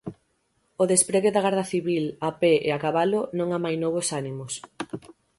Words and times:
O 0.81 0.83
despregue 0.93 1.33
da 1.35 1.43
Garda 1.45 1.65
Civil, 1.73 2.05
a 2.27 2.29
pé 2.41 2.53
e 2.67 2.69
a 2.73 2.81
cabalo, 2.85 3.21
non 3.39 3.49
amainou 3.51 3.93
os 4.01 4.07
ánimos. 4.21 4.53